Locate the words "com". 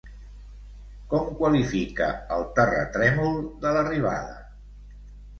1.09-1.27